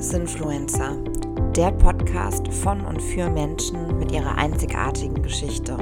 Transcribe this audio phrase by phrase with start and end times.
[0.00, 0.92] Sinfluencer,
[1.56, 5.76] der Podcast von und für Menschen mit ihrer einzigartigen Geschichte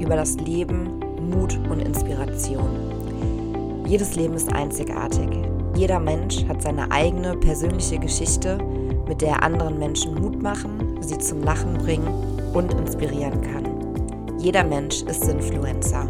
[0.00, 0.98] über das Leben,
[1.30, 3.84] Mut und Inspiration.
[3.86, 5.28] Jedes Leben ist einzigartig.
[5.76, 8.58] Jeder Mensch hat seine eigene persönliche Geschichte,
[9.06, 12.08] mit der er anderen Menschen Mut machen, sie zum Lachen bringen
[12.54, 14.38] und inspirieren kann.
[14.38, 16.08] Jeder Mensch ist Sinfluencer.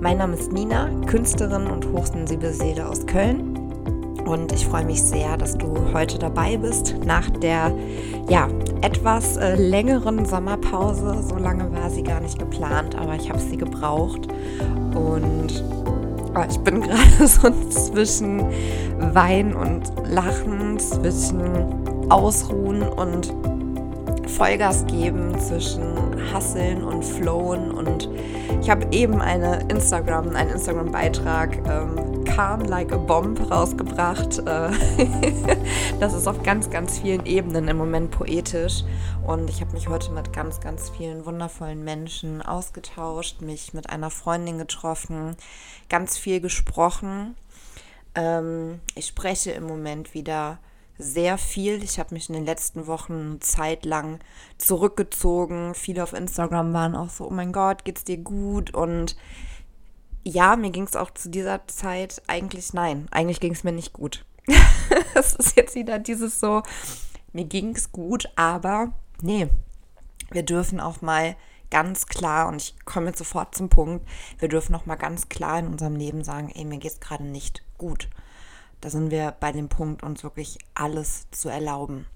[0.00, 3.47] Mein Name ist Nina, Künstlerin und hochsensible Seele aus Köln
[4.28, 7.72] und ich freue mich sehr, dass du heute dabei bist nach der
[8.28, 8.48] ja,
[8.82, 11.24] etwas äh, längeren Sommerpause.
[11.26, 14.28] So lange war sie gar nicht geplant, aber ich habe sie gebraucht
[14.94, 15.64] und
[16.34, 18.44] oh, ich bin gerade so zwischen
[19.14, 23.32] Wein und Lachen, zwischen Ausruhen und
[24.26, 25.82] Vollgas geben zwischen
[26.32, 28.10] Hasseln und Flowen und
[28.60, 34.38] ich habe eben eine Instagram, einen Instagram-Beitrag ähm, Calm Like a Bomb rausgebracht.
[34.38, 34.70] Äh,
[35.98, 38.84] das ist auf ganz, ganz vielen Ebenen im Moment poetisch
[39.26, 44.10] und ich habe mich heute mit ganz, ganz vielen wundervollen Menschen ausgetauscht, mich mit einer
[44.10, 45.34] Freundin getroffen,
[45.88, 47.34] ganz viel gesprochen.
[48.14, 50.60] Ähm, ich spreche im Moment wieder
[50.96, 51.82] sehr viel.
[51.82, 54.20] Ich habe mich in den letzten Wochen zeitlang
[54.58, 55.74] zurückgezogen.
[55.74, 58.72] Viele auf Instagram waren auch so, oh mein Gott, geht's dir gut?
[58.72, 59.16] Und
[60.28, 63.08] ja, mir ging es auch zu dieser Zeit eigentlich nein.
[63.10, 64.24] Eigentlich ging es mir nicht gut.
[65.14, 66.62] Es ist jetzt wieder dieses so,
[67.32, 69.48] mir ging es gut, aber nee,
[70.30, 71.34] wir dürfen auch mal
[71.70, 74.06] ganz klar, und ich komme jetzt sofort zum Punkt,
[74.38, 77.24] wir dürfen auch mal ganz klar in unserem Leben sagen, ey, mir geht es gerade
[77.24, 78.08] nicht gut.
[78.80, 82.06] Da sind wir bei dem Punkt, uns wirklich alles zu erlauben.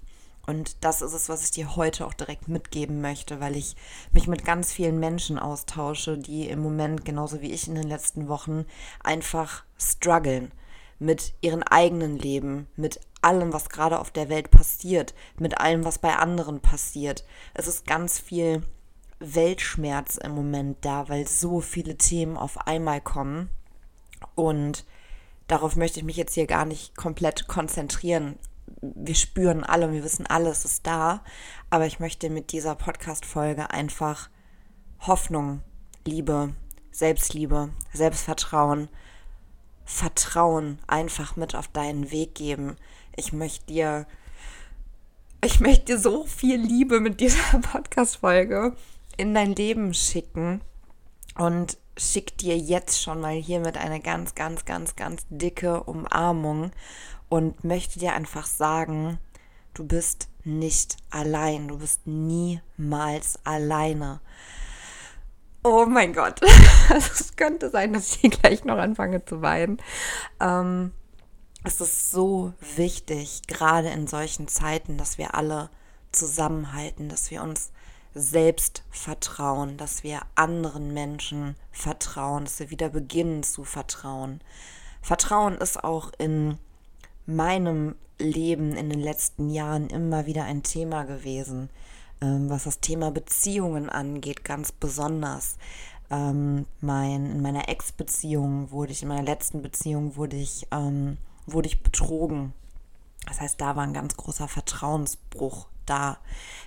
[0.45, 3.75] Und das ist es, was ich dir heute auch direkt mitgeben möchte, weil ich
[4.11, 8.27] mich mit ganz vielen Menschen austausche, die im Moment, genauso wie ich in den letzten
[8.27, 8.65] Wochen,
[9.01, 10.51] einfach strugglen
[10.99, 15.97] mit ihrem eigenen Leben, mit allem, was gerade auf der Welt passiert, mit allem, was
[15.99, 17.23] bei anderen passiert.
[17.53, 18.63] Es ist ganz viel
[19.19, 23.49] Weltschmerz im Moment da, weil so viele Themen auf einmal kommen.
[24.35, 24.85] Und
[25.47, 28.37] darauf möchte ich mich jetzt hier gar nicht komplett konzentrieren.
[28.81, 31.23] Wir spüren alle und wir wissen, alles ist da.
[31.69, 34.29] Aber ich möchte mit dieser Podcast-Folge einfach
[34.99, 35.61] Hoffnung,
[36.05, 36.53] Liebe,
[36.91, 38.89] Selbstliebe, Selbstvertrauen,
[39.85, 42.77] Vertrauen einfach mit auf deinen Weg geben.
[43.15, 44.07] Ich möchte dir,
[45.43, 48.75] ich möchte dir so viel Liebe mit dieser Podcast-Folge
[49.17, 50.61] in dein Leben schicken.
[51.35, 56.71] Und schick dir jetzt schon mal hiermit eine ganz, ganz, ganz, ganz dicke Umarmung
[57.33, 59.17] und möchte dir einfach sagen,
[59.73, 64.21] du bist nicht allein, du bist niemals alleine.
[65.63, 66.41] Oh mein Gott,
[66.95, 69.81] es könnte sein, dass ich gleich noch anfange zu weinen.
[70.39, 70.91] Ähm,
[71.63, 75.71] es ist so wichtig, gerade in solchen Zeiten, dass wir alle
[76.11, 77.71] zusammenhalten, dass wir uns
[78.13, 84.39] selbst vertrauen, dass wir anderen Menschen vertrauen, dass wir wieder beginnen zu vertrauen.
[85.01, 86.59] Vertrauen ist auch in
[87.25, 91.69] meinem Leben in den letzten Jahren immer wieder ein Thema gewesen,
[92.21, 95.57] ähm, was das Thema Beziehungen angeht, ganz besonders.
[96.09, 101.67] Ähm, mein, in meiner Ex-Beziehung wurde ich, in meiner letzten Beziehung wurde ich, ähm, wurde
[101.67, 102.53] ich betrogen.
[103.25, 106.17] Das heißt, da war ein ganz großer Vertrauensbruch da.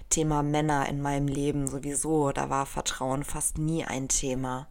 [0.08, 4.68] Thema Männer in meinem Leben sowieso, da war Vertrauen fast nie ein Thema.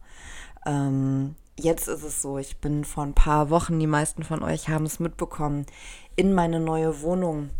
[0.64, 4.68] Ähm, jetzt ist es so, ich bin vor ein paar Wochen, die meisten von euch
[4.68, 5.66] haben es mitbekommen,
[6.14, 7.50] in meine neue Wohnung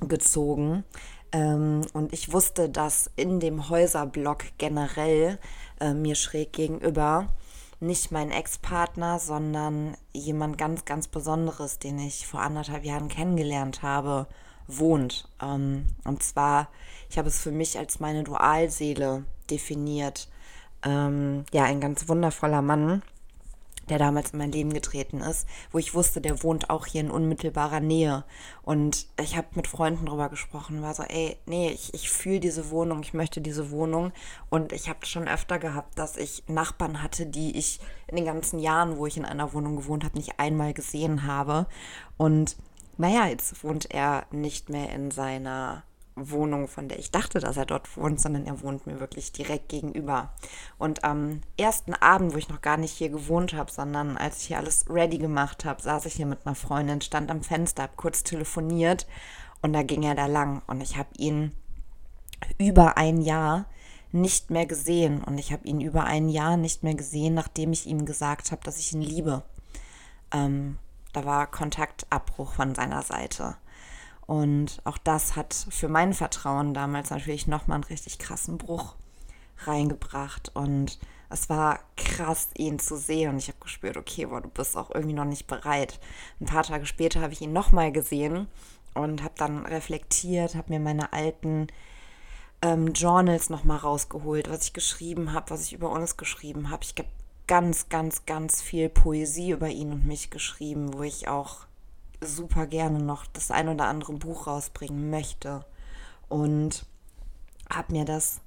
[0.00, 0.84] gezogen.
[1.32, 5.38] Ähm, und ich wusste, dass in dem Häuserblock generell
[5.80, 7.34] äh, mir schräg gegenüber
[7.80, 14.26] nicht mein Ex-Partner, sondern jemand ganz, ganz Besonderes, den ich vor anderthalb Jahren kennengelernt habe,
[14.66, 15.28] wohnt.
[15.42, 16.68] Ähm, und zwar,
[17.10, 20.28] ich habe es für mich als meine Dualseele definiert.
[20.84, 23.02] Ähm, ja, ein ganz wundervoller Mann,
[23.88, 27.10] der damals in mein Leben getreten ist, wo ich wusste, der wohnt auch hier in
[27.10, 28.24] unmittelbarer Nähe.
[28.62, 32.70] Und ich habe mit Freunden drüber gesprochen, war so, ey, nee, ich, ich fühle diese
[32.70, 34.12] Wohnung, ich möchte diese Wohnung.
[34.50, 38.58] Und ich habe schon öfter gehabt, dass ich Nachbarn hatte, die ich in den ganzen
[38.58, 41.66] Jahren, wo ich in einer Wohnung gewohnt habe, nicht einmal gesehen habe.
[42.16, 42.56] Und
[42.96, 45.82] naja, jetzt wohnt er nicht mehr in seiner
[46.16, 49.68] Wohnung, von der ich dachte, dass er dort wohnt, sondern er wohnt mir wirklich direkt
[49.68, 50.32] gegenüber.
[50.78, 54.46] Und am ersten Abend, wo ich noch gar nicht hier gewohnt habe, sondern als ich
[54.46, 57.94] hier alles ready gemacht habe, saß ich hier mit einer Freundin, stand am Fenster, habe
[57.96, 59.06] kurz telefoniert
[59.62, 61.52] und da ging er da lang und ich habe ihn
[62.58, 63.66] über ein Jahr
[64.12, 67.86] nicht mehr gesehen und ich habe ihn über ein Jahr nicht mehr gesehen, nachdem ich
[67.86, 69.42] ihm gesagt habe, dass ich ihn liebe.
[70.32, 70.78] Ähm,
[71.12, 73.56] da war Kontaktabbruch von seiner Seite.
[74.26, 78.94] Und auch das hat für mein Vertrauen damals natürlich nochmal einen richtig krassen Bruch
[79.58, 80.50] reingebracht.
[80.54, 80.98] Und
[81.30, 83.30] es war krass, ihn zu sehen.
[83.30, 86.00] Und ich habe gespürt, okay, boah, du bist auch irgendwie noch nicht bereit.
[86.40, 88.48] Ein paar Tage später habe ich ihn nochmal gesehen
[88.94, 91.66] und habe dann reflektiert, habe mir meine alten
[92.62, 96.84] ähm, Journals nochmal rausgeholt, was ich geschrieben habe, was ich über uns geschrieben habe.
[96.84, 97.08] Ich habe
[97.46, 101.66] ganz, ganz, ganz viel Poesie über ihn und mich geschrieben, wo ich auch
[102.24, 105.64] super gerne noch das ein oder andere Buch rausbringen möchte.
[106.28, 106.86] Und
[107.70, 108.40] habe mir das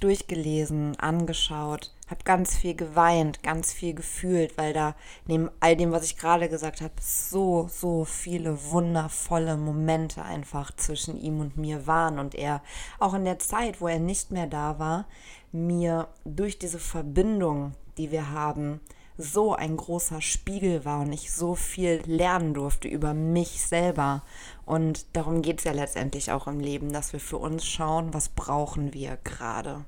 [0.00, 4.94] durchgelesen, angeschaut, habe ganz viel geweint, ganz viel gefühlt, weil da
[5.26, 11.20] neben all dem, was ich gerade gesagt habe, so, so viele wundervolle Momente einfach zwischen
[11.20, 12.62] ihm und mir waren und er
[13.00, 15.06] auch in der Zeit, wo er nicht mehr da war,
[15.50, 18.80] mir durch diese Verbindung, die wir haben,
[19.18, 24.22] so ein großer Spiegel war und ich so viel lernen durfte über mich selber.
[24.64, 28.28] Und darum geht es ja letztendlich auch im Leben, dass wir für uns schauen, was
[28.28, 29.84] brauchen wir gerade.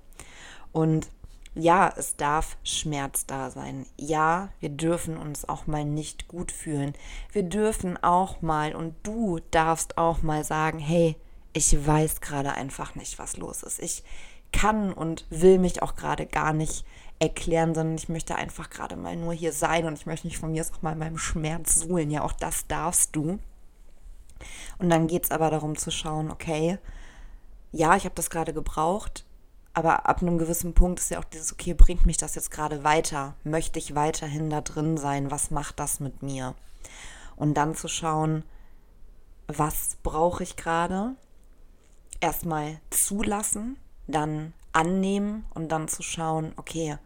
[0.72, 1.08] Und
[1.54, 3.86] ja, es darf Schmerz da sein.
[3.96, 6.94] Ja, wir dürfen uns auch mal nicht gut fühlen.
[7.32, 11.16] Wir dürfen auch mal und du darfst auch mal sagen, hey,
[11.52, 13.80] ich weiß gerade einfach nicht, was los ist.
[13.80, 14.04] Ich
[14.52, 16.84] kann und will mich auch gerade gar nicht
[17.20, 20.50] erklären, sondern ich möchte einfach gerade mal nur hier sein und ich möchte mich von
[20.50, 22.10] mir auch mal in meinem Schmerz suhlen.
[22.10, 23.38] Ja, auch das darfst du.
[24.78, 26.78] Und dann geht es aber darum zu schauen, okay,
[27.72, 29.24] ja, ich habe das gerade gebraucht,
[29.74, 32.82] aber ab einem gewissen Punkt ist ja auch dieses, okay, bringt mich das jetzt gerade
[32.82, 33.34] weiter?
[33.44, 35.30] Möchte ich weiterhin da drin sein?
[35.30, 36.54] Was macht das mit mir?
[37.36, 38.44] Und dann zu schauen,
[39.46, 41.14] was brauche ich gerade?
[42.20, 43.76] Erstmal zulassen,
[44.06, 46.96] dann annehmen und dann zu schauen, okay,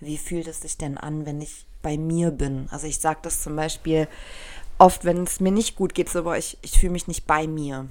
[0.00, 2.68] wie fühlt es sich denn an, wenn ich bei mir bin?
[2.70, 4.08] Also ich sage das zum Beispiel
[4.78, 7.46] oft, wenn es mir nicht gut geht, so, aber ich, ich fühle mich nicht bei
[7.46, 7.88] mir.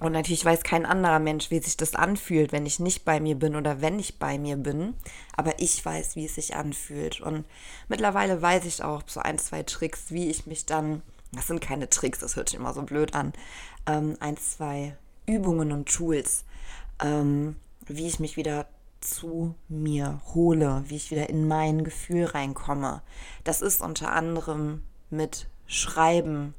[0.00, 3.34] Und natürlich weiß kein anderer Mensch, wie sich das anfühlt, wenn ich nicht bei mir
[3.34, 4.94] bin oder wenn ich bei mir bin.
[5.36, 7.20] Aber ich weiß, wie es sich anfühlt.
[7.20, 7.44] Und
[7.88, 11.02] mittlerweile weiß ich auch so ein, zwei Tricks, wie ich mich dann,
[11.32, 13.34] das sind keine Tricks, das hört sich immer so blöd an,
[13.86, 14.96] ähm, ein, zwei
[15.26, 16.44] Übungen und Tools,
[17.02, 17.56] ähm,
[17.86, 18.66] wie ich mich wieder
[19.00, 23.02] zu mir hole, wie ich wieder in mein Gefühl reinkomme.
[23.44, 26.54] Das ist unter anderem mit Schreiben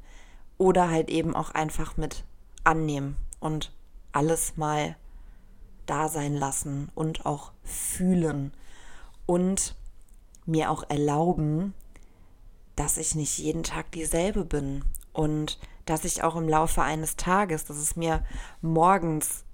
[0.58, 2.24] oder halt eben auch einfach mit
[2.64, 3.72] Annehmen und
[4.12, 4.96] alles mal
[5.86, 8.52] da sein lassen und auch fühlen
[9.26, 9.76] und
[10.46, 11.74] mir auch erlauben,
[12.76, 17.64] dass ich nicht jeden Tag dieselbe bin und dass ich auch im Laufe eines Tages,
[17.64, 18.24] dass es mir
[18.60, 19.44] morgens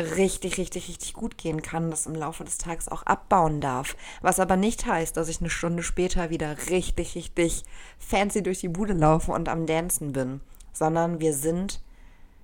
[0.00, 3.96] richtig, richtig, richtig gut gehen kann, das im Laufe des Tages auch abbauen darf.
[4.20, 7.64] Was aber nicht heißt, dass ich eine Stunde später wieder richtig, richtig
[7.98, 10.40] fancy durch die Bude laufe und am Dancen bin,
[10.72, 11.80] sondern wir sind,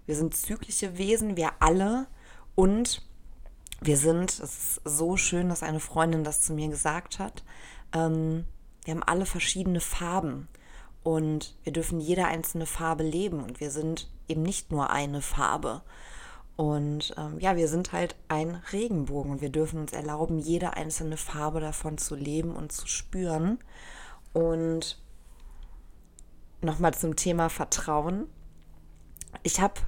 [0.07, 2.07] wir sind zyklische Wesen, wir alle
[2.55, 3.03] und
[3.81, 7.45] wir sind, es ist so schön, dass eine Freundin das zu mir gesagt hat,
[7.93, 8.45] ähm,
[8.85, 10.49] wir haben alle verschiedene Farben
[11.03, 15.83] und wir dürfen jede einzelne Farbe leben und wir sind eben nicht nur eine Farbe.
[16.57, 21.17] Und ähm, ja, wir sind halt ein Regenbogen und wir dürfen uns erlauben, jede einzelne
[21.17, 23.59] Farbe davon zu leben und zu spüren.
[24.33, 25.01] Und
[26.61, 28.29] nochmal zum Thema Vertrauen.
[29.43, 29.81] Ich habe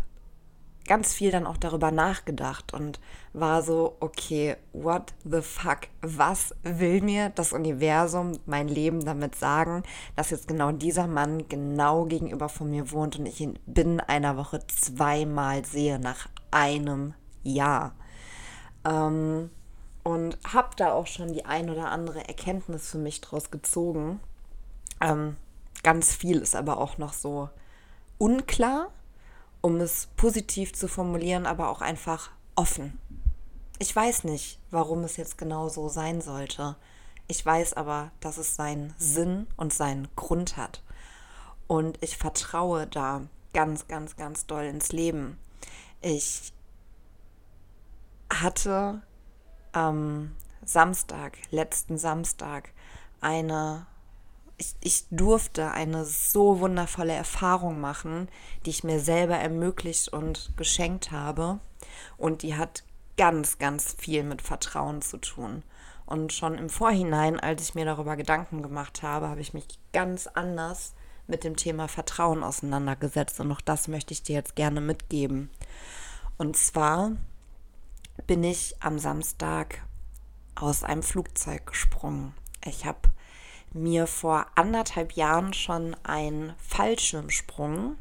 [0.87, 3.00] ganz viel dann auch darüber nachgedacht und
[3.33, 5.88] war so, okay, what the fuck?
[6.02, 9.83] Was will mir das Universum, mein Leben damit sagen,
[10.14, 14.37] dass jetzt genau dieser Mann genau gegenüber von mir wohnt und ich ihn binnen einer
[14.37, 17.95] Woche zweimal sehe nach einem Jahr.
[18.85, 19.50] Ähm,
[20.02, 24.21] und habe da auch schon die ein oder andere Erkenntnis für mich draus gezogen.
[25.00, 25.37] Ähm,
[25.83, 27.49] ganz viel ist aber auch noch so
[28.19, 28.88] unklar,
[29.66, 33.00] um es positiv zu formulieren, aber auch einfach offen.
[33.80, 36.76] Ich weiß nicht, warum es jetzt genau so sein sollte.
[37.26, 40.85] Ich weiß aber, dass es seinen Sinn und seinen Grund hat.
[41.66, 45.37] Und ich vertraue da ganz, ganz, ganz doll ins Leben.
[46.00, 46.52] Ich
[48.32, 49.02] hatte
[49.73, 52.70] am Samstag, letzten Samstag,
[53.20, 53.88] eine,
[54.58, 58.28] ich, ich durfte eine so wundervolle Erfahrung machen,
[58.64, 61.60] die ich mir selber ermöglicht und geschenkt habe.
[62.16, 62.84] Und die hat
[63.16, 65.62] ganz, ganz viel mit Vertrauen zu tun.
[66.06, 70.26] Und schon im Vorhinein, als ich mir darüber Gedanken gemacht habe, habe ich mich ganz
[70.26, 70.94] anders
[71.26, 73.40] mit dem Thema Vertrauen auseinandergesetzt.
[73.40, 75.50] Und auch das möchte ich dir jetzt gerne mitgeben.
[76.38, 77.12] Und zwar
[78.26, 79.82] bin ich am Samstag
[80.54, 82.34] aus einem Flugzeug gesprungen.
[82.64, 83.00] Ich habe
[83.76, 87.97] mir vor anderthalb Jahren schon einen Fallschirmsprung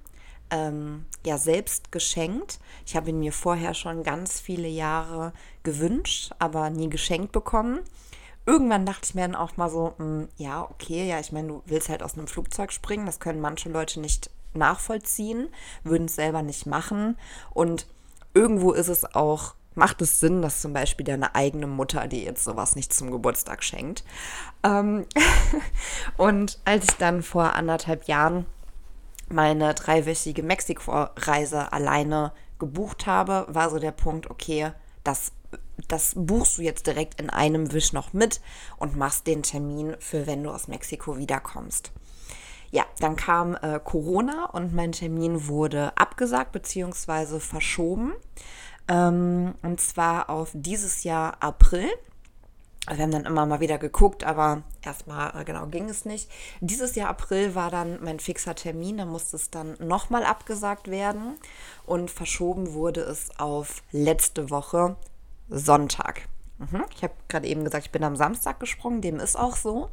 [0.51, 2.60] ähm, ja selbst geschenkt.
[2.86, 7.79] Ich habe ihn mir vorher schon ganz viele Jahre gewünscht, aber nie geschenkt bekommen.
[8.46, 11.48] Irgendwann dachte ich mir dann auch mal so, mh, hm, ja, okay, ja, ich meine,
[11.48, 15.50] du willst halt aus einem Flugzeug springen, das können manche Leute nicht nachvollziehen,
[15.84, 17.17] würden es selber nicht machen.
[17.51, 17.88] Und
[18.34, 22.44] irgendwo ist es auch, macht es Sinn, dass zum Beispiel deine eigene Mutter dir jetzt
[22.44, 24.03] sowas nicht zum Geburtstag schenkt.
[24.63, 25.05] Ähm
[26.17, 28.46] und als ich dann vor anderthalb Jahren
[29.29, 34.72] meine dreiwöchige Mexiko-Reise alleine gebucht habe, war so der Punkt, okay,
[35.03, 35.32] das,
[35.88, 38.41] das buchst du jetzt direkt in einem Wisch noch mit
[38.77, 41.91] und machst den Termin für, wenn du aus Mexiko wiederkommst.
[42.72, 47.39] Ja, dann kam äh, Corona und mein Termin wurde abgesagt bzw.
[47.39, 48.13] verschoben.
[48.88, 51.89] Ähm, und zwar auf dieses Jahr April.
[52.88, 56.30] Wir haben dann immer mal wieder geguckt, aber erstmal äh, genau ging es nicht.
[56.62, 61.36] Dieses Jahr April war dann mein fixer Termin, da musste es dann nochmal abgesagt werden
[61.88, 64.98] und verschoben wurde es auf letzte Woche
[65.50, 66.27] Sonntag.
[66.60, 66.86] Mhm.
[66.96, 69.89] Ich habe gerade eben gesagt, ich bin am Samstag gesprungen, dem ist auch so.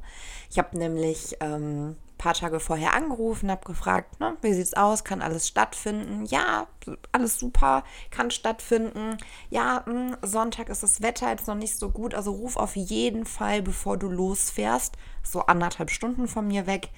[0.50, 5.22] Ich habe nämlich ähm, paar Tage vorher angerufen, habe gefragt, ne, wie sieht's aus, kann
[5.22, 6.24] alles stattfinden?
[6.24, 6.68] Ja,
[7.10, 9.16] alles super, kann stattfinden.
[9.50, 12.76] Ja, mh, hm, Sonntag ist das Wetter jetzt noch nicht so gut, also ruf auf
[12.76, 16.90] jeden Fall, bevor du losfährst, so anderthalb Stunden von mir weg,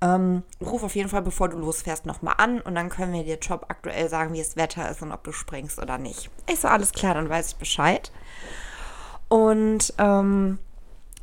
[0.00, 3.38] ähm, ruf auf jeden Fall, bevor du losfährst, nochmal an und dann können wir dir
[3.38, 6.30] Job aktuell sagen, wie das Wetter ist und ob du springst oder nicht.
[6.48, 8.10] Ich so, alles klar, dann weiß ich Bescheid.
[9.28, 10.58] Und ähm,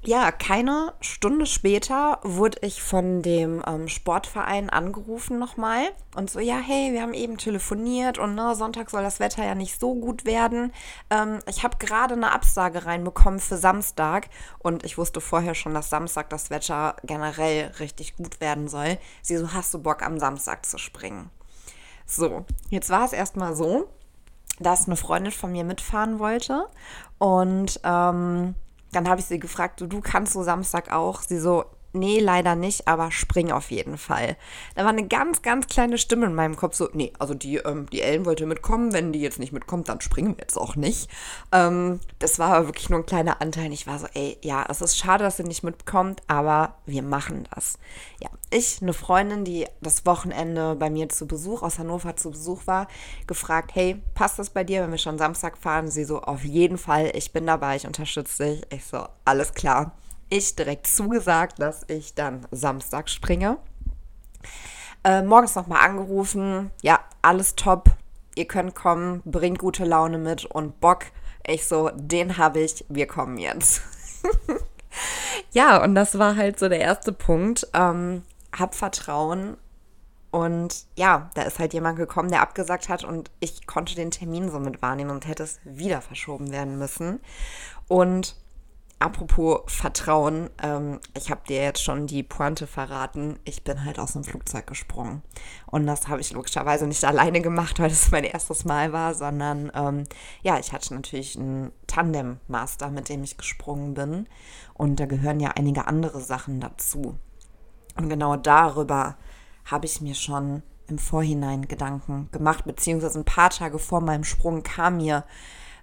[0.04, 6.58] ja, keine Stunde später wurde ich von dem ähm, Sportverein angerufen nochmal und so, ja,
[6.58, 10.26] hey, wir haben eben telefoniert und ne, Sonntag soll das Wetter ja nicht so gut
[10.26, 10.72] werden.
[11.10, 15.90] Ähm, ich habe gerade eine Absage reinbekommen für Samstag und ich wusste vorher schon, dass
[15.90, 18.98] Samstag das Wetter generell richtig gut werden soll.
[19.22, 21.30] Sie so, hast du Bock am Samstag zu springen?
[22.06, 23.90] So, jetzt war es erstmal so,
[24.60, 26.68] dass eine Freundin von mir mitfahren wollte
[27.18, 28.56] und ähm,
[28.92, 31.22] dann habe ich sie gefragt, du, du kannst so Samstag auch?
[31.22, 34.38] Sie so, nee, leider nicht, aber spring auf jeden Fall.
[34.76, 37.90] Da war eine ganz, ganz kleine Stimme in meinem Kopf so, nee, also die, ähm,
[37.92, 41.10] die Ellen wollte mitkommen, wenn die jetzt nicht mitkommt, dann springen wir jetzt auch nicht.
[41.52, 43.72] Ähm, das war aber wirklich nur ein kleiner Anteil.
[43.72, 47.48] Ich war so, ey, ja, es ist schade, dass sie nicht mitkommt, aber wir machen
[47.54, 47.78] das.
[48.22, 52.66] Ja, ich, eine Freundin, die das Wochenende bei mir zu Besuch, aus Hannover zu Besuch
[52.66, 52.88] war,
[53.28, 55.90] gefragt, hey, passt das bei dir, wenn wir schon Samstag fahren?
[55.90, 58.62] Sie so, auf jeden Fall, ich bin dabei, ich unterstütze dich.
[58.72, 59.94] Ich so, alles klar
[60.30, 63.58] ich direkt zugesagt, dass ich dann Samstag springe.
[65.04, 66.72] Äh, morgens nochmal angerufen.
[66.82, 67.92] Ja, alles top.
[68.36, 71.06] Ihr könnt kommen, bringt gute Laune mit und Bock.
[71.46, 73.82] Ich so, den habe ich, wir kommen jetzt.
[75.52, 77.68] ja, und das war halt so der erste Punkt.
[77.74, 78.24] Ähm,
[78.58, 79.58] hab Vertrauen.
[80.30, 84.52] Und ja, da ist halt jemand gekommen, der abgesagt hat und ich konnte den Termin
[84.52, 87.22] somit wahrnehmen und hätte es wieder verschoben werden müssen.
[87.88, 88.36] Und
[89.00, 93.38] Apropos Vertrauen, ähm, ich habe dir jetzt schon die Pointe verraten.
[93.44, 95.22] Ich bin halt aus dem Flugzeug gesprungen.
[95.68, 99.72] Und das habe ich logischerweise nicht alleine gemacht, weil es mein erstes Mal war, sondern
[99.76, 100.04] ähm,
[100.42, 104.28] ja, ich hatte natürlich einen Tandem-Master, mit dem ich gesprungen bin.
[104.74, 107.20] Und da gehören ja einige andere Sachen dazu.
[107.98, 109.18] Und genau darüber
[109.66, 114.64] habe ich mir schon im Vorhinein Gedanken gemacht, beziehungsweise ein paar Tage vor meinem Sprung
[114.64, 115.24] kam mir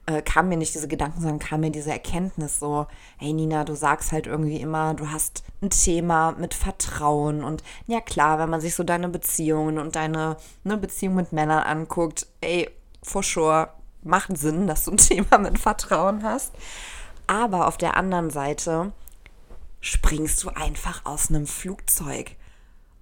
[0.07, 3.75] äh, kam mir nicht diese Gedanken, sondern kam mir diese Erkenntnis so, hey Nina, du
[3.75, 8.61] sagst halt irgendwie immer, du hast ein Thema mit Vertrauen und ja klar, wenn man
[8.61, 12.69] sich so deine Beziehungen und deine ne, Beziehung mit Männern anguckt, ey,
[13.03, 13.71] for sure,
[14.03, 16.53] macht Sinn, dass du ein Thema mit Vertrauen hast.
[17.27, 18.93] Aber auf der anderen Seite
[19.81, 22.37] springst du einfach aus einem Flugzeug.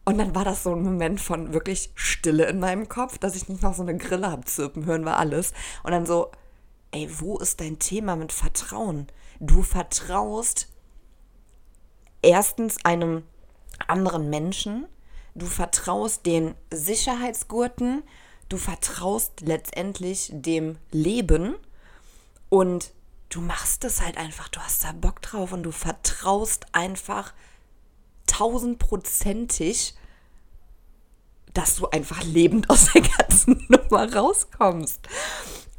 [0.05, 3.49] Und dann war das so ein Moment von wirklich Stille in meinem Kopf, dass ich
[3.49, 5.53] nicht noch so eine Grille habe zirpen hören, war alles.
[5.85, 6.31] Und dann so,
[6.93, 9.09] ey, wo ist dein Thema mit Vertrauen?
[9.41, 10.69] Du vertraust
[12.23, 13.25] erstens einem
[13.89, 14.87] anderen Menschen,
[15.35, 18.03] du vertraust den Sicherheitsgurten,
[18.49, 21.57] du vertraust letztendlich dem Leben
[22.49, 22.93] und
[23.31, 27.33] du machst es halt einfach, du hast da Bock drauf und du vertraust einfach
[28.27, 29.95] tausendprozentig,
[31.55, 35.01] dass du einfach lebend aus der ganzen Nummer rauskommst.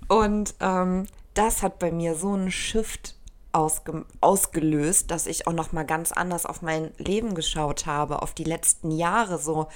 [0.07, 3.15] Und ähm, das hat bei mir so einen Shift
[3.51, 8.33] ausge ausgelöst, dass ich auch noch mal ganz anders auf mein Leben geschaut habe, auf
[8.33, 9.37] die letzten Jahre.
[9.37, 9.67] So,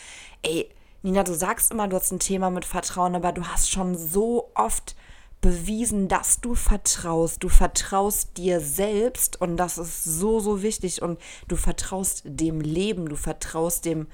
[0.41, 0.69] ey,
[1.03, 4.49] Nina, du sagst immer, du hast ein Thema mit Vertrauen, aber du hast schon so
[4.55, 4.95] oft
[5.41, 7.43] bewiesen, dass du vertraust.
[7.43, 11.01] Du vertraust dir selbst und das ist so, so wichtig.
[11.01, 14.07] Und du vertraust dem Leben, du vertraust dem,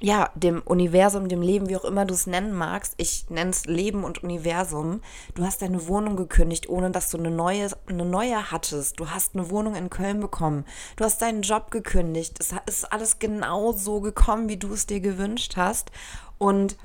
[0.00, 2.94] ja, dem Universum, dem Leben, wie auch immer du es nennen magst.
[2.98, 5.00] Ich nenne es Leben und Universum.
[5.34, 9.00] Du hast deine Wohnung gekündigt, ohne dass du eine neue, eine neue hattest.
[9.00, 10.64] Du hast eine Wohnung in Köln bekommen.
[10.96, 12.38] Du hast deinen Job gekündigt.
[12.38, 15.90] Es ist alles genau so gekommen, wie du es dir gewünscht hast.
[16.38, 16.76] Und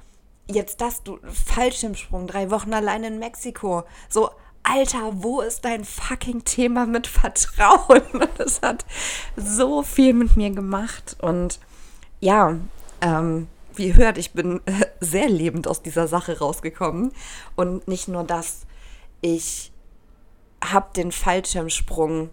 [0.48, 3.84] jetzt das, du Fallschirmsprung, drei Wochen allein in Mexiko.
[4.10, 4.32] So,
[4.63, 8.01] Alter, wo ist dein fucking Thema mit Vertrauen?
[8.38, 8.86] Das hat
[9.36, 11.15] so viel mit mir gemacht.
[11.22, 11.60] Und
[12.20, 12.58] ja,
[13.03, 17.12] ähm, wie ihr hört, ich bin äh, sehr lebend aus dieser Sache rausgekommen.
[17.55, 18.65] Und nicht nur das,
[19.22, 19.72] ich
[20.63, 22.29] habe den Fallschirmsprung,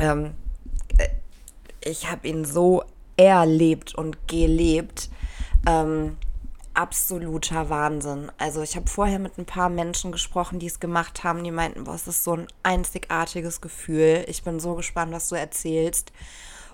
[0.00, 0.34] ähm,
[0.98, 1.08] äh,
[1.80, 2.82] ich habe ihn so
[3.16, 5.10] erlebt und gelebt.
[5.66, 6.16] Ähm,
[6.74, 8.30] absoluter Wahnsinn.
[8.38, 11.84] Also ich habe vorher mit ein paar Menschen gesprochen, die es gemacht haben, die meinten,
[11.84, 14.24] boah, es ist so ein einzigartiges Gefühl.
[14.28, 16.12] Ich bin so gespannt, was du erzählst.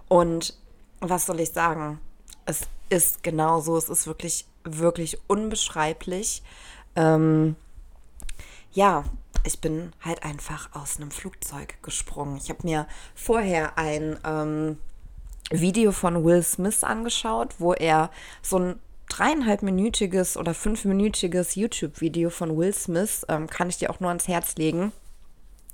[0.09, 0.59] Und
[1.01, 2.01] was soll ich sagen?
[2.45, 3.77] Es ist genauso.
[3.77, 6.43] Es ist wirklich, wirklich unbeschreiblich.
[6.97, 7.57] Ähm,
[8.73, 9.05] ja,
[9.45, 12.37] ich bin halt einfach aus einem Flugzeug gesprungen.
[12.37, 14.79] Ich habe mir vorher ein ähm,
[15.51, 18.11] Video von Will Smith angeschaut, wo er
[18.43, 24.09] so ein dreieinhalbminütiges oder fünfminütiges YouTube-Video von Will Smith, ähm, kann ich dir auch nur
[24.09, 24.93] ans Herz legen.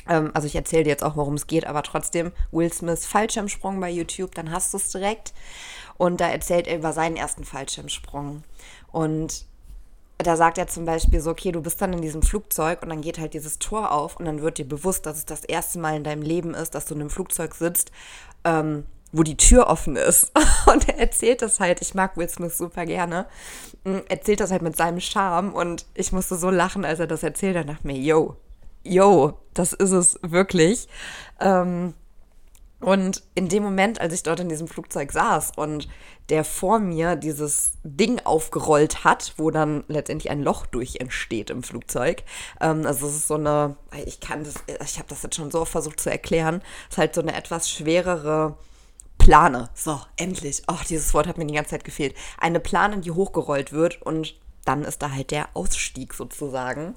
[0.09, 3.81] Ähm, also ich erzähle dir jetzt auch, worum es geht, aber trotzdem Will Smith Fallschirmsprung
[3.81, 5.33] bei YouTube, dann hast du es direkt.
[6.01, 8.43] Und da erzählt er über seinen ersten Fallschirmsprung.
[8.91, 9.45] Und
[10.17, 13.03] da sagt er zum Beispiel so, okay, du bist dann in diesem Flugzeug und dann
[13.03, 15.97] geht halt dieses Tor auf und dann wird dir bewusst, dass es das erste Mal
[15.97, 17.93] in deinem Leben ist, dass du in einem Flugzeug sitzt,
[18.45, 20.33] ähm, wo die Tür offen ist.
[20.73, 23.27] Und er erzählt das halt, ich mag Will Smith super gerne,
[23.85, 27.23] mm, erzählt das halt mit seinem Charme und ich musste so lachen, als er das
[27.23, 28.37] erzählt hat, dachte mir, yo,
[28.85, 30.89] yo, das ist es wirklich.
[31.41, 31.93] Ähm,
[32.81, 35.89] und in dem Moment, als ich dort in diesem Flugzeug saß und
[36.31, 41.63] der vor mir dieses Ding aufgerollt hat, wo dann letztendlich ein Loch durch entsteht im
[41.63, 42.23] Flugzeug.
[42.61, 45.65] Ähm, also es ist so eine, ich kann das, ich habe das jetzt schon so
[45.65, 48.57] versucht zu erklären, es ist halt so eine etwas schwerere
[49.19, 49.69] Plane.
[49.75, 50.63] So, endlich.
[50.67, 52.15] Oh, dieses Wort hat mir die ganze Zeit gefehlt.
[52.39, 56.95] Eine Plane, die hochgerollt wird und dann ist da halt der Ausstieg sozusagen.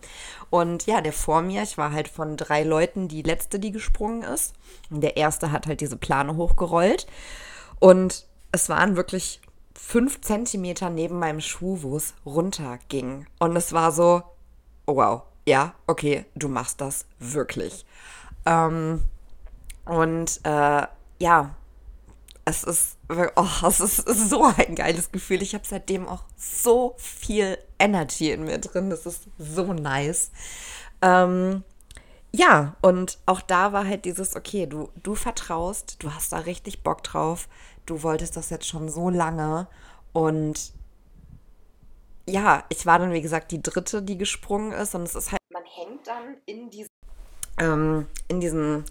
[0.50, 4.24] Und ja, der vor mir, ich war halt von drei Leuten die letzte, die gesprungen
[4.24, 4.54] ist.
[4.90, 7.08] Und der erste hat halt diese Plane hochgerollt.
[7.80, 9.42] Und es waren wirklich
[9.74, 13.28] fünf Zentimeter neben meinem Schuh, wo es runterging.
[13.40, 14.24] Und es war so,
[14.86, 17.86] oh wow, ja, okay, du machst das wirklich.
[18.46, 19.04] Ähm,
[19.86, 20.88] und äh,
[21.20, 21.56] ja,
[22.46, 25.42] es ist, oh, es ist so ein geiles Gefühl.
[25.42, 28.90] Ich habe seitdem auch so viel Energy in mir drin.
[28.90, 30.32] Das ist so nice.
[31.02, 31.64] Ähm,
[32.32, 36.82] ja, und auch da war halt dieses, okay, du, du vertraust, du hast da richtig
[36.82, 37.48] Bock drauf,
[37.86, 39.68] du wolltest das jetzt schon so lange.
[40.12, 40.74] Und
[42.28, 44.96] ja, ich war dann, wie gesagt, die dritte, die gesprungen ist.
[44.96, 46.90] Und es ist halt, man hängt dann in diesen,
[47.60, 48.86] ähm, in diesen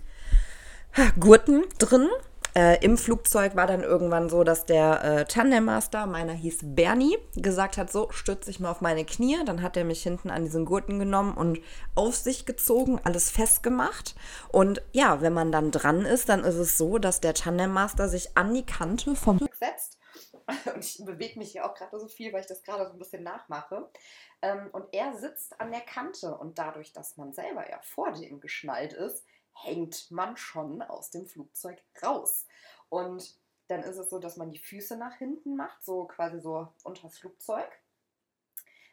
[1.18, 2.08] Gurten drin
[2.54, 7.78] äh, Im Flugzeug war dann irgendwann so, dass der äh, Tandemmaster, meiner hieß Bernie, gesagt
[7.78, 9.38] hat, so, stütze ich mal auf meine Knie.
[9.46, 11.60] Dann hat er mich hinten an diesen Gurten genommen und
[11.94, 14.14] auf sich gezogen, alles festgemacht.
[14.50, 18.36] Und ja, wenn man dann dran ist, dann ist es so, dass der Tandemmaster sich
[18.36, 19.98] an die Kante vom Flug setzt.
[20.74, 22.98] Und ich bewege mich hier auch gerade so viel, weil ich das gerade so ein
[22.98, 23.88] bisschen nachmache.
[24.42, 28.40] Ähm, und er sitzt an der Kante und dadurch, dass man selber ja vor dem
[28.40, 32.46] geschnallt ist, hängt man schon aus dem Flugzeug raus.
[32.88, 33.36] Und
[33.68, 37.02] dann ist es so, dass man die Füße nach hinten macht, so quasi so unter
[37.02, 37.70] das Flugzeug,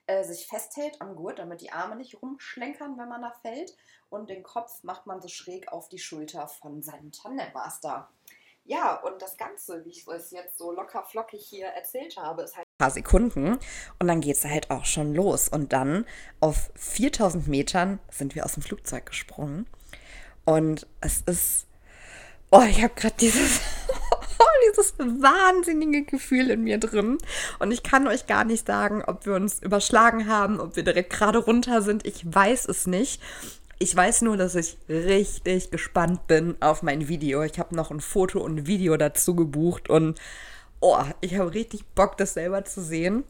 [0.08, 3.76] äh, sich festhält am Gurt, damit die Arme nicht rumschlenkern, wenn man da fällt.
[4.10, 8.10] Und den Kopf macht man so schräg auf die Schulter von seinem Tandemmaster.
[8.66, 12.56] Ja, und das Ganze, wie ich es jetzt so locker flockig hier erzählt habe, ist
[12.56, 13.60] halt ein paar Sekunden
[14.00, 15.50] und dann geht es halt auch schon los.
[15.50, 16.06] Und dann
[16.40, 19.68] auf 4000 Metern sind wir aus dem Flugzeug gesprungen
[20.50, 21.68] und es ist,
[22.50, 23.60] oh, ich habe gerade dieses,
[24.68, 27.20] dieses wahnsinnige Gefühl in mir drin.
[27.60, 31.12] Und ich kann euch gar nicht sagen, ob wir uns überschlagen haben, ob wir direkt
[31.12, 32.06] gerade runter sind.
[32.08, 33.22] Ich weiß es nicht.
[33.78, 37.44] Ich weiß nur, dass ich richtig gespannt bin auf mein Video.
[37.44, 40.20] Ich habe noch ein Foto und ein Video dazu gebucht und
[40.80, 43.24] oh, ich habe richtig Bock, das selber zu sehen.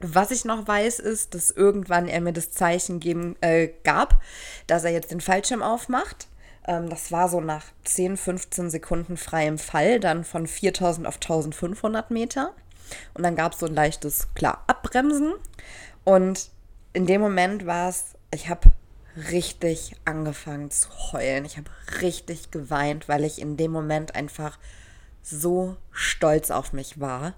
[0.00, 4.20] Was ich noch weiß, ist, dass irgendwann er mir das Zeichen geben, äh, gab,
[4.66, 6.28] dass er jetzt den Fallschirm aufmacht.
[6.66, 12.10] Ähm, das war so nach 10, 15 Sekunden freiem Fall, dann von 4000 auf 1500
[12.10, 12.52] Meter.
[13.14, 15.32] Und dann gab es so ein leichtes, klar, Abbremsen.
[16.04, 16.50] Und
[16.92, 18.70] in dem Moment war es, ich habe
[19.30, 21.44] richtig angefangen zu heulen.
[21.44, 24.58] Ich habe richtig geweint, weil ich in dem Moment einfach
[25.22, 27.34] so stolz auf mich war.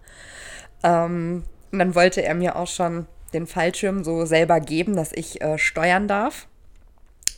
[0.82, 5.40] Ähm, und dann wollte er mir auch schon den Fallschirm so selber geben, dass ich
[5.42, 6.46] äh, steuern darf.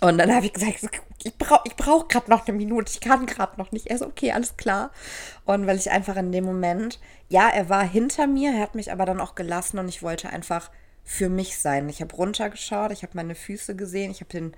[0.01, 0.89] Und dann habe ich gesagt,
[1.25, 3.89] ich brauche ich brauch gerade noch eine Minute, ich kann gerade noch nicht.
[3.89, 4.93] Er so, okay, alles klar.
[5.45, 8.93] Und weil ich einfach in dem Moment, ja, er war hinter mir, er hat mich
[8.93, 10.71] aber dann auch gelassen und ich wollte einfach
[11.05, 11.89] für mich sein.
[11.89, 14.55] Ich habe runtergeschaut, ich habe meine Füße gesehen, ich habe den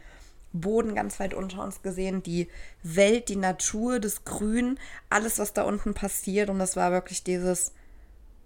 [0.52, 2.48] Boden ganz weit unter uns gesehen, die
[2.82, 6.50] Welt, die Natur, das Grün, alles, was da unten passiert.
[6.50, 7.72] Und das war wirklich dieses,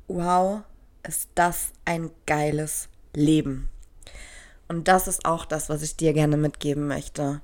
[0.06, 0.62] wow,
[1.02, 3.70] ist das ein geiles Leben.
[4.68, 7.40] Und das ist auch das, was ich dir gerne mitgeben möchte.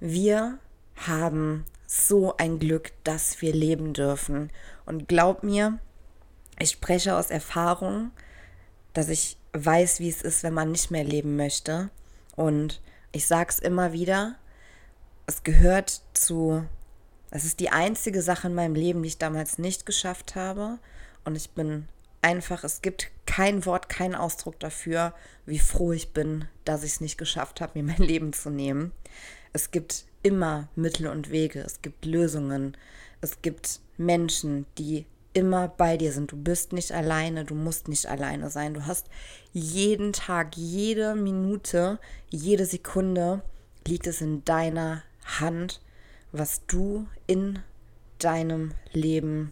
[0.00, 0.58] Wir
[0.96, 4.50] haben so ein Glück, dass wir leben dürfen.
[4.86, 5.78] Und glaub mir,
[6.58, 8.10] ich spreche aus Erfahrung,
[8.92, 11.90] dass ich weiß, wie es ist, wenn man nicht mehr leben möchte.
[12.36, 12.80] Und
[13.12, 14.36] ich sage es immer wieder,
[15.26, 16.64] es gehört zu,
[17.30, 20.78] es ist die einzige Sache in meinem Leben, die ich damals nicht geschafft habe.
[21.24, 21.88] Und ich bin
[22.22, 25.14] einfach, es gibt kein Wort, keinen Ausdruck dafür,
[25.46, 28.92] wie froh ich bin, dass ich es nicht geschafft habe, mir mein Leben zu nehmen.
[29.52, 32.76] Es gibt immer Mittel und Wege, es gibt Lösungen,
[33.20, 35.04] es gibt Menschen, die
[35.34, 36.32] immer bei dir sind.
[36.32, 38.74] Du bist nicht alleine, du musst nicht alleine sein.
[38.74, 39.06] Du hast
[39.52, 43.42] jeden Tag, jede Minute, jede Sekunde
[43.86, 45.80] liegt es in deiner Hand,
[46.32, 47.60] was du in
[48.18, 49.50] deinem Leben,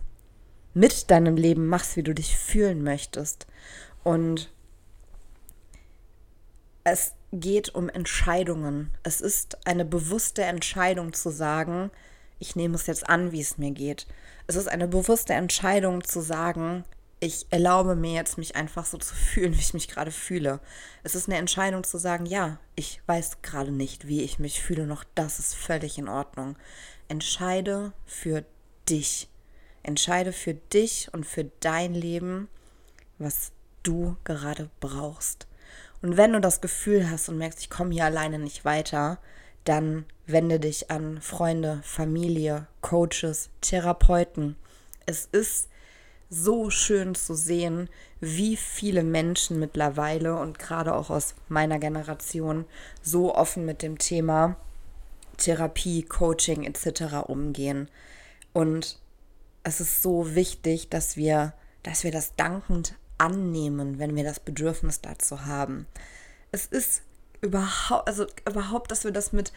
[0.74, 3.46] mit deinem Leben machst, wie du dich fühlen möchtest.
[4.04, 4.52] Und
[6.84, 8.90] es geht um Entscheidungen.
[9.02, 11.90] Es ist eine bewusste Entscheidung zu sagen,
[12.38, 14.06] ich nehme es jetzt an, wie es mir geht.
[14.46, 16.84] Es ist eine bewusste Entscheidung zu sagen,
[17.20, 20.60] ich erlaube mir jetzt, mich einfach so zu fühlen, wie ich mich gerade fühle.
[21.02, 24.86] Es ist eine Entscheidung zu sagen, ja, ich weiß gerade nicht, wie ich mich fühle,
[24.86, 26.56] noch das ist völlig in Ordnung.
[27.08, 28.44] Entscheide für
[28.88, 29.28] dich.
[29.82, 32.48] Entscheide für dich und für dein Leben,
[33.18, 35.46] was du gerade brauchst.
[36.02, 39.18] Und wenn du das Gefühl hast und merkst, ich komme hier alleine nicht weiter,
[39.64, 44.56] dann wende dich an Freunde, Familie, Coaches, Therapeuten.
[45.06, 45.68] Es ist
[46.30, 47.90] so schön zu sehen,
[48.20, 52.64] wie viele Menschen mittlerweile und gerade auch aus meiner Generation
[53.02, 54.56] so offen mit dem Thema
[55.36, 57.26] Therapie, Coaching etc.
[57.26, 57.88] umgehen.
[58.52, 58.99] Und
[59.70, 61.54] es ist so wichtig, dass wir,
[61.84, 65.86] dass wir das dankend annehmen, wenn wir das Bedürfnis dazu haben.
[66.50, 67.02] Es ist
[67.40, 69.52] überhaupt, also überhaupt, dass wir das mit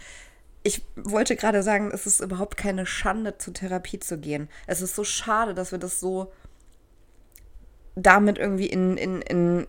[0.66, 4.48] ich wollte gerade sagen, es ist überhaupt keine Schande, zur Therapie zu gehen.
[4.66, 6.32] Es ist so schade, dass wir das so
[7.96, 9.68] damit irgendwie in, in, in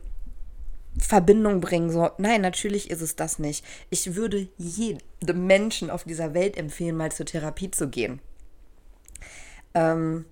[0.96, 1.90] Verbindung bringen.
[1.90, 3.64] So, nein, natürlich ist es das nicht.
[3.90, 8.20] Ich würde jedem Menschen auf dieser Welt empfehlen, mal zur Therapie zu gehen.
[9.74, 10.26] Ähm,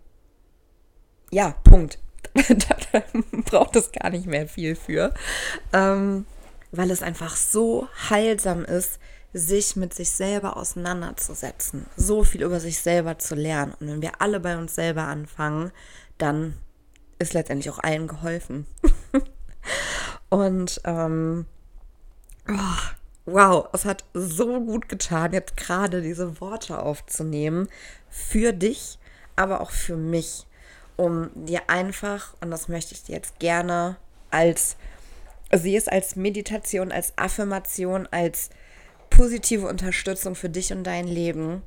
[1.32, 1.98] ja, Punkt.
[2.34, 3.02] da
[3.44, 5.12] braucht es gar nicht mehr viel für.
[5.72, 6.26] Ähm,
[6.70, 8.98] weil es einfach so heilsam ist,
[9.34, 13.74] sich mit sich selber auseinanderzusetzen, so viel über sich selber zu lernen.
[13.80, 15.72] Und wenn wir alle bei uns selber anfangen,
[16.18, 16.54] dann
[17.18, 18.66] ist letztendlich auch allen geholfen.
[20.28, 21.46] Und ähm,
[22.48, 22.92] oh,
[23.24, 27.68] wow, es hat so gut getan, jetzt gerade diese Worte aufzunehmen
[28.08, 28.98] für dich,
[29.36, 30.46] aber auch für mich,
[30.96, 33.96] um dir einfach, und das möchte ich dir jetzt gerne
[34.30, 34.76] als
[35.58, 38.50] sehe es als Meditation, als Affirmation, als
[39.10, 41.62] positive Unterstützung für dich und dein Leben.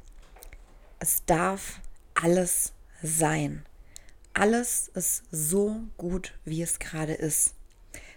[0.99, 1.79] Es darf
[2.15, 3.65] alles sein.
[4.33, 7.53] Alles ist so gut, wie es gerade ist.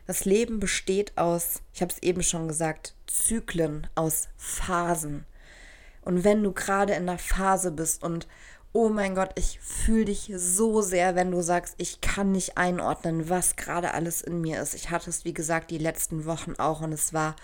[0.07, 5.27] Das Leben besteht aus, ich habe es eben schon gesagt, Zyklen, aus Phasen.
[6.01, 8.27] Und wenn du gerade in einer Phase bist und
[8.73, 13.29] oh mein Gott, ich fühle dich so sehr, wenn du sagst, ich kann nicht einordnen,
[13.29, 14.75] was gerade alles in mir ist.
[14.75, 17.37] Ich hatte es, wie gesagt, die letzten Wochen auch und es war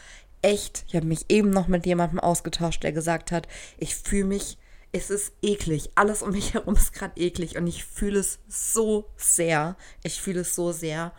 [0.42, 4.58] echt, ich habe mich eben noch mit jemandem ausgetauscht, der gesagt hat, ich fühle mich,
[4.92, 9.06] es ist eklig, alles um mich herum ist gerade eklig und ich fühle es so
[9.16, 9.76] sehr.
[10.02, 11.12] Ich fühle es so sehr.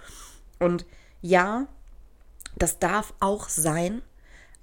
[0.60, 0.86] Und
[1.22, 1.68] ja,
[2.56, 4.02] das darf auch sein,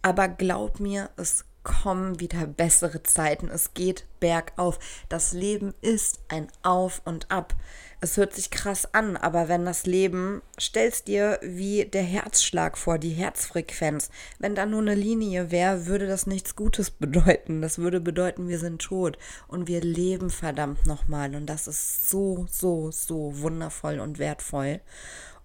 [0.00, 3.48] aber glaub mir, es kommen wieder bessere Zeiten.
[3.48, 4.78] Es geht bergauf.
[5.08, 7.54] Das Leben ist ein Auf und Ab.
[8.00, 12.98] Es hört sich krass an, aber wenn das Leben, stellst dir wie der Herzschlag vor,
[12.98, 14.10] die Herzfrequenz.
[14.40, 17.62] Wenn da nur eine Linie wäre, würde das nichts Gutes bedeuten.
[17.62, 21.34] Das würde bedeuten, wir sind tot und wir leben verdammt nochmal.
[21.36, 24.80] Und das ist so, so, so wundervoll und wertvoll.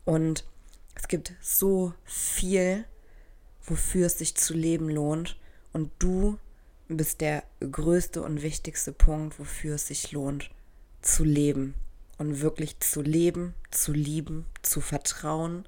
[0.03, 0.45] Und
[0.95, 2.85] es gibt so viel,
[3.63, 5.37] wofür es sich zu leben lohnt.
[5.73, 6.37] Und du
[6.87, 10.49] bist der größte und wichtigste Punkt, wofür es sich lohnt
[11.01, 11.75] zu leben.
[12.17, 15.67] und wirklich zu leben, zu lieben, zu vertrauen,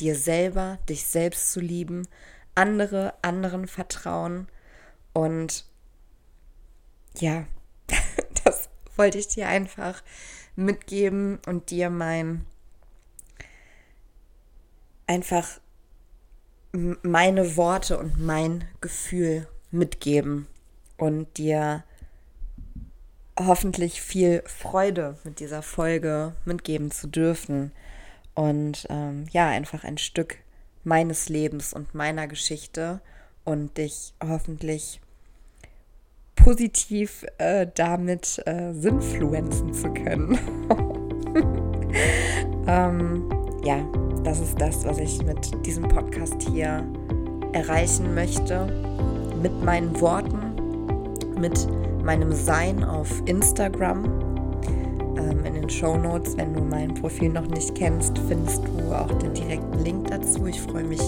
[0.00, 2.08] dir selber, dich selbst zu lieben,
[2.56, 4.48] andere, anderen vertrauen
[5.12, 5.64] und
[7.16, 7.46] ja,
[8.44, 10.02] das wollte ich dir einfach
[10.56, 12.44] mitgeben und dir mein
[15.06, 15.60] einfach
[17.02, 20.46] meine Worte und mein Gefühl mitgeben
[20.96, 21.84] und dir
[23.38, 27.72] hoffentlich viel Freude mit dieser Folge mitgeben zu dürfen
[28.34, 30.36] und ähm, ja, einfach ein Stück
[30.82, 33.00] meines Lebens und meiner Geschichte
[33.44, 35.00] und dich hoffentlich
[36.34, 40.38] positiv äh, damit äh, sinnfluenzen zu können.
[42.66, 43.30] ähm,
[43.64, 43.86] ja,
[44.24, 46.82] das ist das, was ich mit diesem Podcast hier
[47.52, 48.66] erreichen möchte.
[49.40, 50.38] Mit meinen Worten,
[51.38, 51.68] mit
[52.02, 54.04] meinem Sein auf Instagram.
[55.16, 59.12] Ähm, in den Show Notes, wenn du mein Profil noch nicht kennst, findest du auch
[59.18, 60.46] den direkten Link dazu.
[60.46, 61.02] Ich freue mich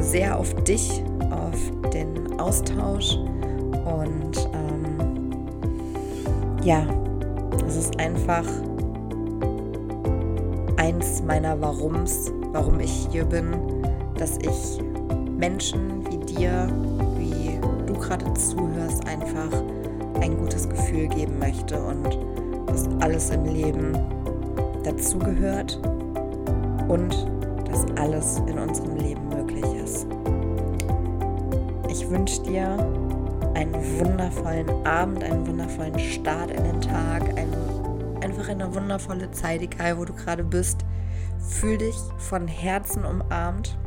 [0.00, 1.58] sehr auf dich, auf
[1.92, 3.16] den Austausch
[3.84, 5.30] und ähm,
[6.62, 6.86] ja,
[7.66, 8.44] es ist einfach
[10.76, 13.52] eins meiner Warums, warum ich hier bin,
[14.16, 14.80] dass ich
[15.38, 16.68] Menschen wie dir,
[17.18, 19.50] wie du gerade zuhörst, einfach
[20.20, 22.18] ein gutes Gefühl geben möchte und
[22.66, 23.92] dass alles im Leben
[24.82, 25.78] dazugehört
[26.88, 27.26] und
[27.68, 30.06] dass alles in unserem Leben möglich ist.
[31.88, 32.76] Ich wünsche dir
[33.54, 37.48] einen wundervollen Abend, einen wundervollen Start in den Tag, ein,
[38.22, 40.84] einfach eine wundervolle Zeit, egal wo du gerade bist.
[41.48, 43.78] Fühl dich von Herzen umarmt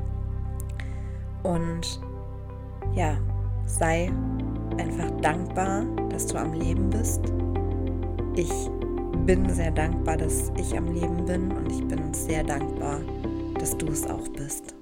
[1.44, 2.02] und
[2.94, 3.18] ja,
[3.66, 4.12] sei
[4.78, 7.22] einfach dankbar, dass du am Leben bist.
[8.36, 8.52] Ich
[9.26, 13.00] bin sehr dankbar, dass ich am Leben bin und ich bin sehr dankbar,
[13.60, 14.79] dass du es auch bist.